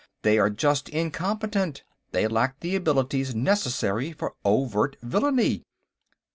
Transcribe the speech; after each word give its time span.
They 0.23 0.39
are 0.39 0.49
just 0.49 0.89
incompetent; 0.89 1.83
they 2.11 2.25
lack 2.27 2.61
the 2.61 2.75
abilities 2.75 3.35
necessary 3.35 4.11
for 4.13 4.33
overt 4.43 4.97
villainy. 5.03 5.63